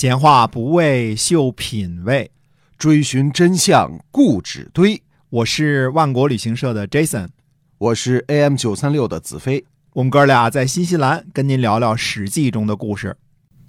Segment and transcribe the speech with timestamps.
[0.00, 2.30] 闲话不为秀品味，
[2.78, 5.02] 追寻真相固执堆。
[5.28, 7.30] 我是万国旅行社的 Jason，
[7.78, 9.64] 我是 AM 九三六的子飞。
[9.94, 13.16] 我们哥俩在新西兰跟您聊聊《史记》中的故事。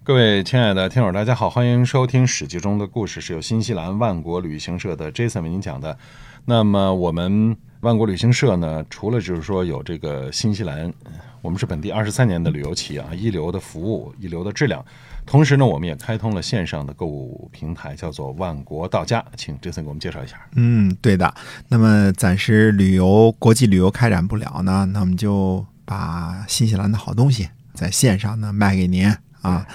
[0.03, 5.97] 各位亲爱的听友，大家好，欢迎收听《史记》中的故事，是由新西兰万国旅行社的 Jason 为您讲的。
[6.45, 10.93] 那么我们万国旅行社呢，除了就是说有这个新西兰，
[11.41, 14.83] 我们是本地二十三年的旅游企业啊，一流的服务，一流的质量。
[15.25, 20.35] 同时呢，我们也开通了线上的购物平台，叫做万国到家，请 Jason 给我们介绍一下。
[20.55, 21.33] 嗯，对的。
[21.69, 29.09] 那么暂时旅游国际旅游开展不了呢，那我们就把新西兰的好东西在线上呢卖给您
[29.41, 29.65] 啊，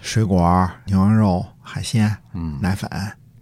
[0.00, 2.90] 水果、牛羊肉、海鲜、嗯，奶粉、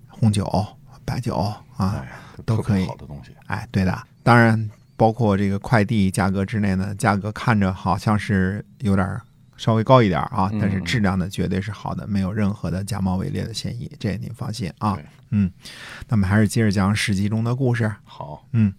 [0.09, 0.67] 红酒、
[1.07, 1.37] 白酒
[1.79, 3.31] 啊，哎，都可以好的东西。
[3.47, 3.99] 哎，对的。
[4.23, 9.21] 当然，包括这个快递价格之内呢，价格看着好像是有点
[9.57, 14.99] 稍微高一点啊，嗯但是质量呢绝对是好的，没有任何的假冒伪劣的嫌疑，这您放心啊。
[15.31, 15.51] 嗯，
[16.09, 17.93] 那么还是接着讲《史记》中的故事。
[18.05, 18.73] 好，嗯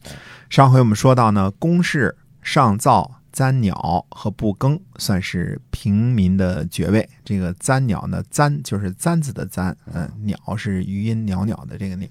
[0.49, 7.07] 上回我们说到呢，公室、上造、簪鸟和不耕算是平民的爵位。
[7.23, 12.09] 这个簪鸟呢，簪就是簪子的簪，嗯、鸟是余音袅袅的这个鸟。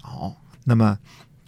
[0.65, 0.97] 那么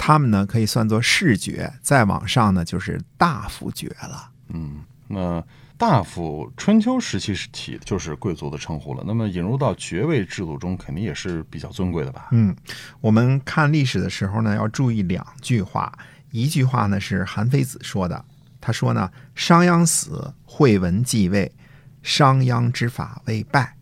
[0.05, 4.31] 他们呢，可以算作视爵，再往上呢就是大夫爵了。
[4.48, 5.41] 嗯，那
[5.78, 9.05] 大夫春秋时期起就是贵族的称呼了。
[9.06, 12.31] 那么引入到爵位制度中，肯定也是比较尊贵的吧？
[12.33, 12.53] 嗯，
[13.00, 15.97] 我们看历史的时候呢，要注意两句话。
[16.33, 18.25] 一句话呢是韩非子说的，
[18.61, 21.53] 他说呢：“商鞅死，惠文继位，
[22.03, 23.77] 商鞅之法未败。”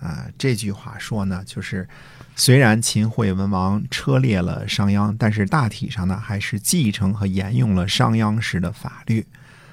[0.00, 1.88] 啊、这句话说呢，就是
[2.36, 9.26] 虽然秦惠文王车裂了商鞅，但是大体上呢，还是继承和沿用了商鞅时的法律。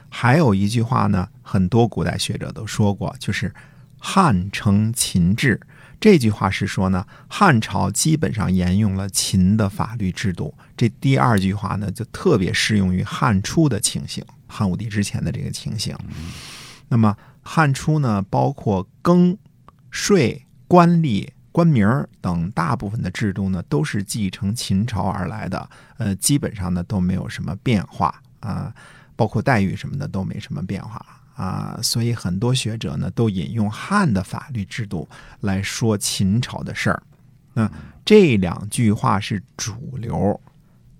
[0.10, 3.54] 还有一句话呢，很多古代学者都说过，就是
[4.00, 5.60] “汉承秦制”。
[6.00, 10.54] 这句话是说呢，汉朝基本上沿用了秦的法律制度。
[10.76, 15.96] 这第二句话呢，就特别适用于汉初的情形，汉武帝之前的这个情形。
[16.90, 19.38] 那么汉初呢，包括耕、
[19.96, 21.88] 税、官吏、官名
[22.20, 25.70] 等大部分的制度呢，都是继承秦朝而来的。
[25.96, 28.76] 呃，基本上呢都没有什么变化啊、
[29.16, 31.04] 包括待遇什么的都没什么变化
[31.38, 35.08] 啊，所以很多学者呢都引用汉的法律制度
[35.40, 37.02] 来说秦朝的事儿。
[37.54, 37.72] 那
[38.04, 40.38] 这两句话是主流，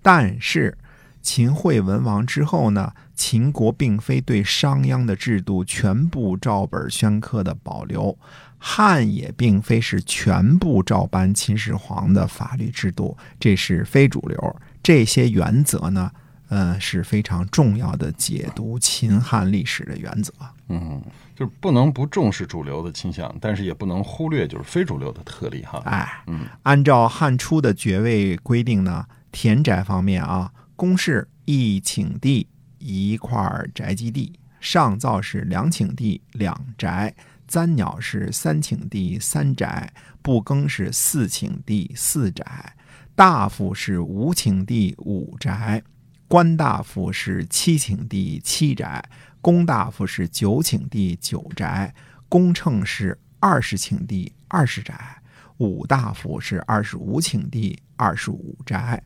[0.00, 0.76] 但是
[1.26, 8.16] 秦惠文王之后呢，秦国并非对商鞅的制度全部照本宣科的保留，
[8.58, 14.56] 汉也并非是全部照搬秦始皇的法律制度，这是非主流。
[14.84, 16.08] 这些原则呢，
[16.48, 20.32] 呃，是非常重要的解读秦汉历史的原则。
[20.68, 21.02] 嗯，
[21.34, 25.82] 就是不能不重视主流的倾向，但是也不能忽略就是非主流的特例哈。
[25.86, 32.46] 哎，嗯，按照汉初的爵位规定呢，田宅方面啊，公室一顷地
[32.78, 33.40] 一块
[33.74, 37.14] 宅基地，上造是两顷地两宅，
[37.48, 42.76] 簪鸟是三顷地三宅，不更是四顷地四宅，
[43.14, 45.82] 大夫是五顷地五宅，
[46.28, 49.02] 官大夫是七顷地七宅，
[49.40, 51.94] 公大夫是九顷地九宅，
[52.28, 55.22] 公称是二十顷地二十宅。
[55.58, 59.02] 武大夫是二十五顷地二十五宅，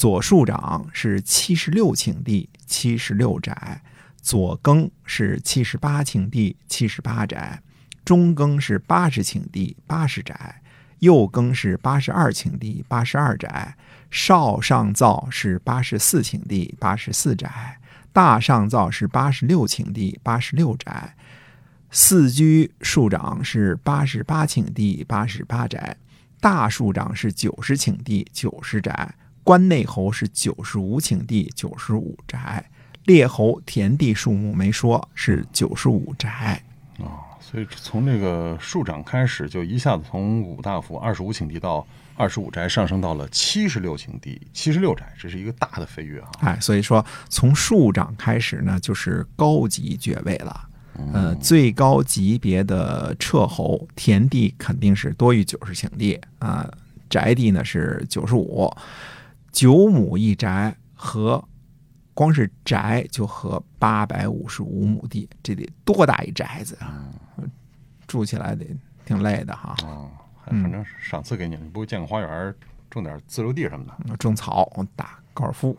[0.00, 3.82] 左庶长是七十六顷地七十六宅，
[4.22, 7.60] 左更是七十八顷地七十八宅，
[8.02, 10.62] 中更是八十顷地八十宅，
[11.00, 13.76] 右更是八十二顷地八十二宅，
[14.10, 17.78] 少上造是八十四顷地八十四宅，
[18.10, 21.14] 大上造是八十六顷地八十六宅。
[21.90, 25.98] 四居庶长是八十八顷地八十八宅，
[26.40, 32.64] 大庶长是九十顷地九十宅，关内侯是九十五顷地九十五宅，
[33.04, 36.62] 列侯田地数目没说，是九十五宅。
[36.98, 46.28] 哦，所以从这个庶长开始，就一下子从五大夫二十五顷地到二十五宅，上升到了七十六顷地七十六宅，这是一个大的飞跃啊。
[46.40, 50.68] 哎，所以说从庶长开始呢，就是高级爵位了。
[51.14, 56.70] 呃，最高级别的彻侯，田地肯定是多于九十顷地啊、
[57.08, 58.70] 宅地呢是九十五，
[59.52, 61.42] 九亩一宅和
[62.14, 67.08] 光是宅就合八百五十五亩地，这得多大一宅子啊！
[68.06, 68.66] 住起来得
[69.04, 69.74] 挺累的哈。
[69.84, 70.10] 哦，
[70.46, 72.54] 反正赏赐给你，你不会建个花园，
[72.90, 74.16] 种点自留地什么的？
[74.16, 75.76] 种草、打高尔夫，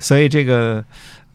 [0.00, 0.84] 所以这个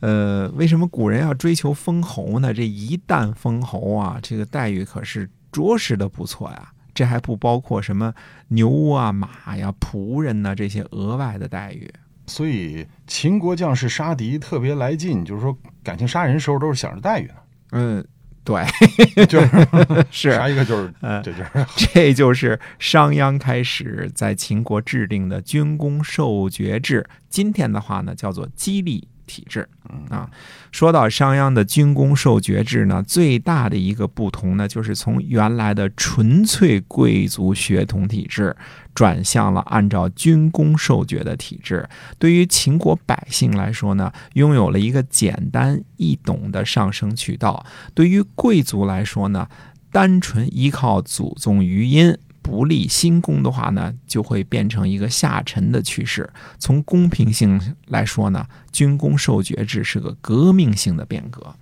[0.02, 2.54] 呃，为什么古人要追求封侯呢？
[2.54, 6.74] 这一旦封侯啊，这个待遇可是着实的不错呀。
[6.95, 8.12] 这还不包括什么
[8.47, 11.88] 牛啊、马呀、仆人呐、这些额外的待遇。
[12.25, 17.33] 所以秦国将士杀敌特别来劲，就是说感情杀人时候都是想着待遇呢，
[17.74, 18.07] 嗯，
[18.44, 18.65] 对，
[19.27, 19.68] 就是
[20.09, 27.07] 是杀一个就是嗯这就是这就是商鞅开始在秦国制定的军功授爵制。
[27.30, 29.68] 今天的话呢，叫做激励体制
[30.10, 30.30] 啊。
[30.72, 38.56] 说到商鞅的军功授爵制呢，最大的一个不同呢，就是从原来的纯粹贵族血统体制，
[38.94, 41.88] 转向了按照军功授爵的体制。
[42.19, 49.48] 对于秦国百姓来说呢，拥有了一个简单易懂的上升渠道；对于贵族来说呢，
[49.92, 52.18] 单纯依靠祖宗余荫。
[52.45, 56.30] 不立新功的话呢，就会变成一个下沉的趋势。
[56.59, 61.56] 从公平性来说呢，军功授爵制是个革命性的变革。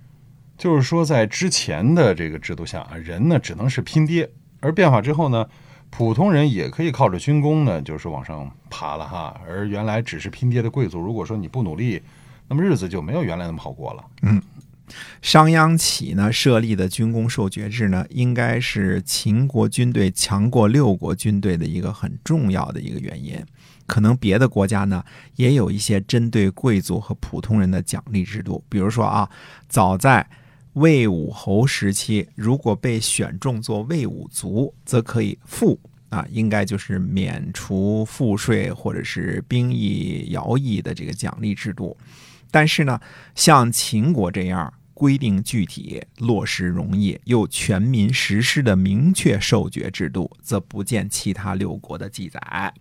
[0.58, 5.46] 就是说，在之前的这个制度下啊，人呢只能是拼爹，而变法之后呢，
[5.88, 9.40] 普通人也可以靠着军功呢，就是往上爬了哈。
[9.48, 12.02] 而原来只是拼爹的贵族，如果说你不努力，
[12.46, 14.04] 那么日子就没有原来那么好过了。
[15.22, 23.38] 商鞅起呢设立的军功授爵制呢，应该是秦国军队强过六国军队的一个很重要的一个原因。
[23.86, 25.04] 可能别的国家呢
[25.36, 29.28] 也有一些针对贵族和普通人的奖励制度，比如说啊，
[29.68, 30.26] 早在
[30.72, 41.96] 魏武侯时期，如果被选中做魏武卒，则可以赋啊，应该就是免除赋税或者是兵役、徭役的这个奖励制度。
[42.50, 42.98] 但是呢，
[43.34, 52.72] 像秦国这样规定具体、落实容易又全民实施的明确授爵制度，则不见其他六国的记载。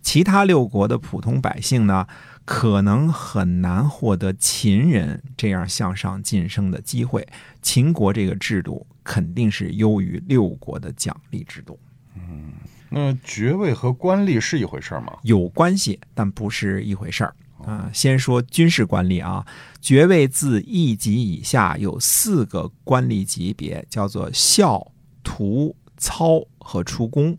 [0.00, 2.06] 其他六国的普通百姓呢，
[2.44, 7.26] 可能很难获得秦人这样向上晋升的机会。
[7.60, 11.78] 秦国这个制度肯定是优于六国的奖励制度，
[12.14, 12.52] 嗯
[12.88, 15.18] 那爵位和官吏是一回事儿吗？
[15.22, 17.34] 有关系，但不是一回事儿。
[17.64, 19.46] 啊，先说军事官吏啊，
[19.80, 27.36] 爵位自一级以下有四个官吏级别，叫做校、徒、操和出工。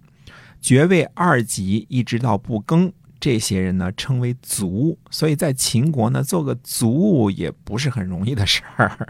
[0.61, 4.99] 爵位二级一直到不更，这些人呢称为卒。
[5.09, 9.07] 所以在秦国呢，做个卒也不是很容易的事儿。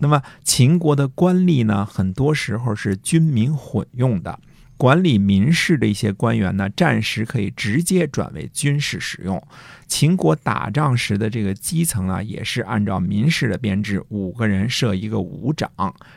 [0.00, 4.38] 那么秦国的官吏呢，很多时候是军民混用的。
[4.82, 9.40] 管理民事的一些官员呢，暂时可以直接转为军事使用。
[9.86, 15.70] 秦国打仗时的这个基层啊，也是按照民事的编制，五个人设一个武长，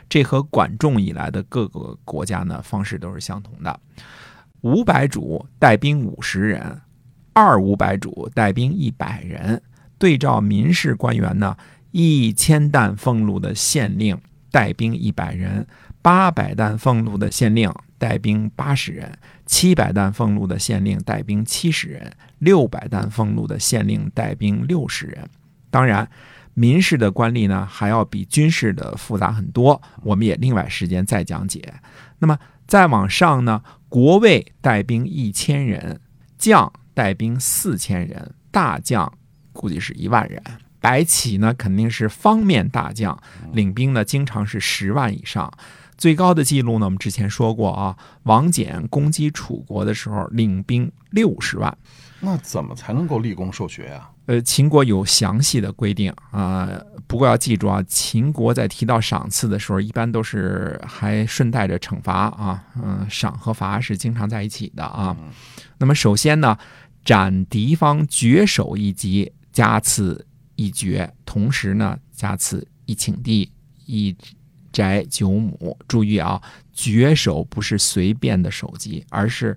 [0.08, 3.78] 这和管仲以来的各个国家呢方式都是相同的。
[4.62, 6.80] 五百主带兵五十人，
[7.34, 9.62] 二五百主带兵一百人。
[9.96, 11.56] 对照民事官员呢，
[11.92, 14.18] 一千担俸禄的县令
[14.50, 15.64] 带兵一百人，
[16.06, 17.68] 八百担俸禄的县令
[17.98, 25.28] 带兵八十人，七百担俸禄的县令带兵七十人，六百担俸禄的县令带兵六十人。
[25.68, 26.08] 当然，
[26.54, 31.74] 民事的官吏呢，还要比军事的复杂很多，我们也另外时间再讲解。
[32.20, 32.38] 那么
[32.68, 36.00] 再往上呢，国尉带兵一千人，
[36.38, 39.12] 将带兵四千人，大将
[39.52, 40.40] 估计是一万人。
[40.78, 43.20] 白起呢，肯定是方面大将，
[43.52, 45.52] 领兵呢经常是十万以上。
[45.96, 51.76] 最高的记录呢，我们之前说过啊，王翦攻击楚国的时候，领兵六十万。
[52.20, 56.68] 那怎么才能够立功受爵呀、呃，秦国有详细的规定啊、
[57.06, 65.14] 不过要记住啊，秦国在提到赏赐的时候，一般都是还顺带着惩罚啊，嗯、赏和罚是经常在一起的啊。
[65.78, 66.56] 那么首先呢，
[67.04, 70.26] 斩敌方绝首一级，加赐
[70.56, 73.52] 一爵，同时呢，加赐一顷地、
[73.84, 74.16] 一
[74.76, 75.76] 宅九亩。
[75.88, 76.40] 注意啊，
[76.74, 79.56] 爵首不是随便的首级，而是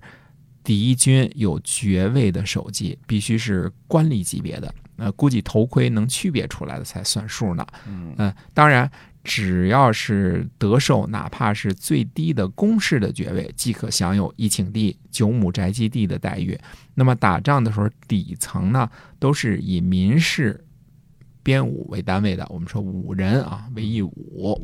[0.64, 4.74] 敌军有爵位的首级，必须是官吏级别的。
[4.96, 7.66] 呃，估计头盔能区别出来的才算数呢。
[7.86, 8.90] 嗯当然，
[9.24, 16.58] 只要是得受，哪怕是最低的公式的爵位，即可享有一顷地、九亩宅基地的待遇。
[16.94, 20.62] 那么打仗的时候，底层呢都是以民事
[21.42, 22.46] 编伍为单位的。
[22.50, 24.60] 我们说五人啊为一伍，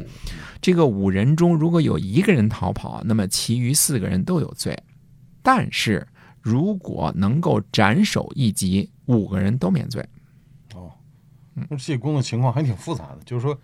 [0.61, 4.77] 这个五人中如果有一个人逃跑，那么其余四个人都有罪。
[5.43, 6.07] 但是
[6.41, 10.05] 如果能够斩首一级，五个人都免罪。
[10.75, 10.93] 哦，
[11.55, 13.59] 那这工作情况还挺复杂的，就是说，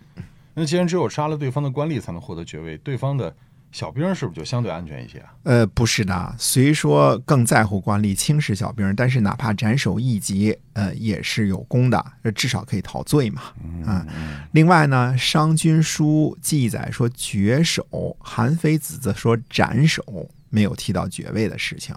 [0.53, 3.35] 那既然只有杀了对方的官吏才能获得爵位，对方的
[3.73, 5.33] 小兵是不是就相对安全一些啊？
[5.41, 13.41] 呃，不是的，虽说更在乎官吏轻视小兵，但是哪怕斩首一级，呃，也是有功的，至少可以逃罪嘛。
[13.63, 14.05] 嗯，
[14.51, 21.95] 另外呢，《商君书》记载说爵首，韩非子则说斩首，没有提到爵位的事情。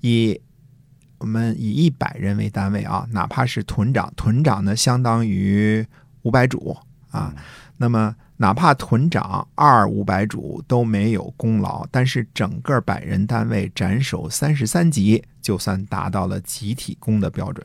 [0.00, 0.38] 以
[1.18, 5.86] 我们以一百人为单位啊，哪怕是屯长，屯长呢相当于
[6.22, 6.76] 五百主
[7.12, 7.32] 啊，
[7.76, 8.16] 那么。
[8.42, 17.64] 哪怕屯长二五百主都没有功劳，但是整个百人单位斩首三十三级，就算达到了集体功的标准。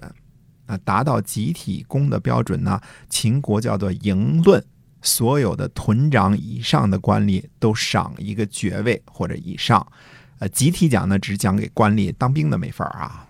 [0.68, 2.80] 那达到集体功的标准呢？
[3.10, 4.64] 秦国叫做营论，
[5.02, 9.84] 所有的屯长以上的官吏都赏一个爵位或者以上。
[10.38, 13.27] 呃，集体奖呢，只奖给官吏，当兵的没法啊。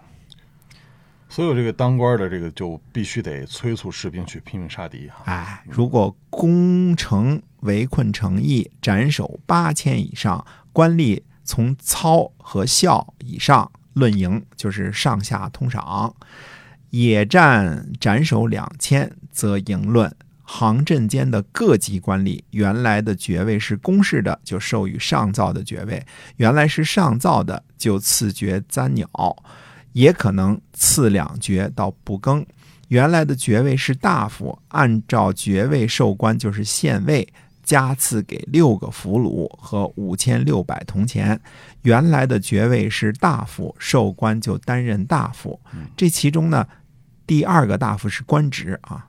[1.30, 5.24] 所有这个当官的，这个就必须得催促士兵去拼命杀敌哈。
[5.26, 16.14] 哎，如果攻城围困城邑，斩首八千以上，官吏从操和校以上论营，就是上下通赏；
[16.92, 20.14] 野战斩首两千，则营论。
[20.50, 26.00] 行阵间的各级官吏，原来的爵位是公事的，就授予上造的爵位；
[26.38, 29.10] 原来是上造的，就赐爵簪鸟。
[29.98, 32.46] 也可能赐两爵到不更，
[32.90, 37.28] 原来的爵位是大夫，按照爵位授官就是县尉，
[37.64, 41.42] 加赐给六个俘虏和五千六百铜钱。
[41.82, 45.60] 原来的爵位是大夫，授官就担任大夫。
[45.96, 46.68] 这其中呢，
[47.26, 49.08] 第二个大夫是官职啊。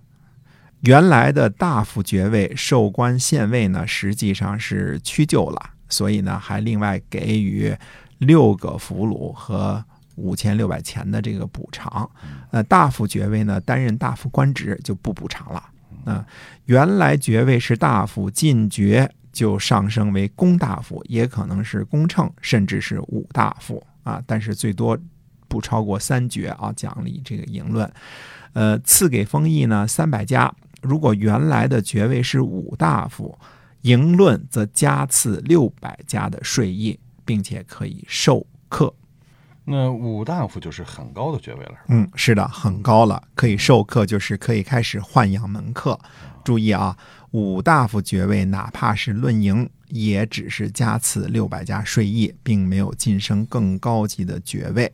[0.80, 7.76] 原来的大夫爵位授官县尉呢，实际上是屈就了，所以呢，还另外给予
[8.16, 9.84] 六个俘虏和。
[10.18, 12.10] 五千六百钱的这个补偿，
[12.50, 15.62] 呃，大夫爵位呢，担任大夫官职就不补偿了。
[16.04, 16.26] 啊，
[16.64, 24.98] 原来爵位是大夫，进爵就上升为公大夫，也可能是公称，甚至是武大夫啊，但是最多
[25.48, 26.72] 不超过三爵啊。
[26.72, 27.90] 奖励这个营论，
[28.54, 30.52] 呃，赐给封邑呢三百家。
[30.80, 33.36] 如果原来的爵位是武大夫，
[33.82, 38.94] 营论则加赐六百家的税役，并且可以授课。
[39.70, 45.98] 那武大夫就是很高的爵位了，嗯，是的，很高了，可以授课，就是可以开始豢养门客。
[46.42, 46.96] 注意啊，
[47.32, 54.90] 武大夫爵位哪怕是论营，也只是加赐六百家税役，并没有晋升更高级的爵位。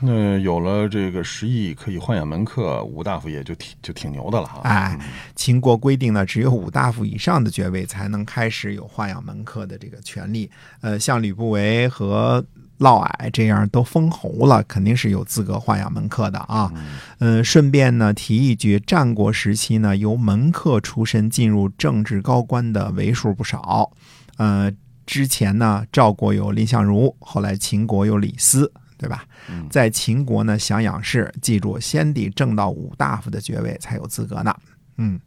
[0.00, 4.60] 那有了这个十亿可以豢养门客，武大夫也就挺就挺牛的了哈。
[4.64, 4.98] 哎，
[5.34, 10.50] 秦国规定呢，只有武大夫以上的爵位才能开始有豢养门客的这个权利。
[10.82, 12.44] 呃，像吕不韦和。
[12.78, 16.72] 嫪毐这样都封侯了，肯定是有资格豢养门客的啊。
[17.18, 23.90] 嗯，顺便呢提一句，战国时期呢，由门客出身进入政治高官的为数不少。
[24.36, 24.70] 呃，
[25.04, 29.24] 之前呢，赵国有蔺相如，后来秦国有李斯，对吧？
[29.70, 34.54] 在秦国呢，想养士，记住，先得挣到五大夫的爵位才有资格呢。
[34.98, 35.20] 嗯，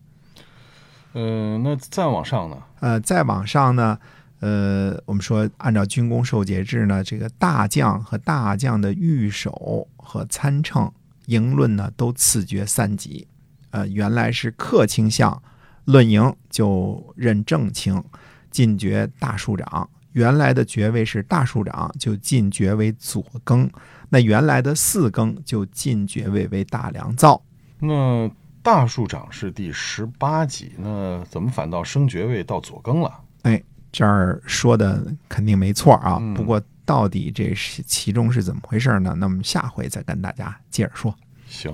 [1.13, 2.57] 呃，那再往上呢？
[2.79, 3.97] 呃，再往上呢？
[4.41, 10.91] 呃，我们说按照军功授节制呢，这个大将和大将的御守和参乘、
[11.27, 13.27] 营论呢，都赐爵三级。
[13.69, 15.39] 呃，原来是客卿相，
[15.85, 18.03] 论营就任正卿，
[18.49, 19.87] 进爵大庶长。
[20.13, 23.69] 原来的爵位是大庶长，就进爵为左更。
[24.09, 27.39] 那原来的四更就进爵位为大良造。
[27.77, 28.27] 那
[28.63, 33.19] 大庶长是第十八级，那怎么反倒升爵位到左更了？
[33.43, 33.61] 哎。
[33.91, 39.13] 这儿说的肯定没错啊，不过到底这是其中是怎么回事呢？
[39.17, 41.13] 那么下回再跟大家接着说。
[41.47, 41.73] 行，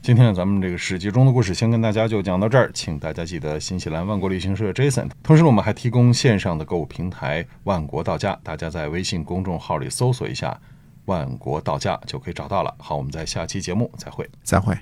[0.00, 5.08] 今天咱们这个史记中的故事，先跟大家就讲到这儿，请大家记得新西兰万国旅行社 Jason。
[5.22, 10.58] 同时，我们还提供线上的购物平台万国到家，大家在微信公众号里搜索一下
[11.06, 12.74] “万国到家”就可以找到了。
[12.78, 14.76] 好，我们在下期节目再会，再会。